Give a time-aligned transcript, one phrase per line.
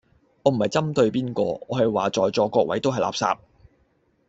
[0.41, 3.37] 我唔係針對邊個，我係話在座各位都係垃圾